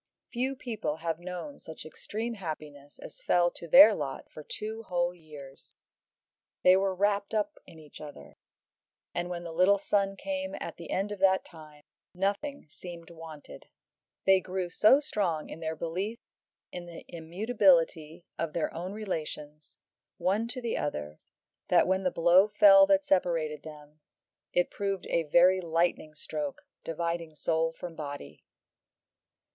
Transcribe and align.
Few 0.31 0.55
people 0.55 0.95
have 0.97 1.19
known 1.19 1.59
such 1.59 1.85
extreme 1.85 2.33
happiness 2.33 2.97
as 2.97 3.21
fell 3.21 3.51
to 3.51 3.67
their 3.67 3.93
lot 3.93 4.31
for 4.31 4.41
two 4.41 4.81
whole 4.81 5.13
years. 5.13 5.75
They 6.63 6.75
were 6.75 6.95
wrapt 6.95 7.35
up 7.35 7.59
in 7.67 7.77
each 7.77 8.01
other, 8.01 8.37
and 9.13 9.29
when 9.29 9.43
the 9.43 9.51
little 9.51 9.77
son 9.77 10.15
came 10.15 10.55
at 10.59 10.77
the 10.77 10.89
end 10.89 11.11
of 11.11 11.19
that 11.19 11.45
time, 11.45 11.83
nothing 12.15 12.65
seemed 12.71 13.11
wanted. 13.11 13.67
They 14.25 14.39
grew 14.39 14.71
so 14.71 14.99
strong 15.01 15.49
in 15.49 15.59
their 15.59 15.75
belief 15.75 16.17
in 16.71 16.87
the 16.87 17.05
immutability 17.07 18.25
of 18.39 18.53
their 18.53 18.73
own 18.73 18.93
relations, 18.93 19.75
one 20.17 20.47
to 20.47 20.61
the 20.63 20.77
other, 20.77 21.19
that 21.67 21.85
when 21.85 22.01
the 22.01 22.09
blow 22.09 22.47
fell 22.47 22.87
that 22.87 23.05
separated 23.05 23.61
them, 23.61 23.99
it 24.51 24.71
proved 24.71 25.05
a 25.05 25.29
very 25.29 25.61
lightning 25.61 26.15
stroke, 26.15 26.63
dividing 26.83 27.35
soul 27.35 27.71
from 27.71 27.95
body. 27.95 28.41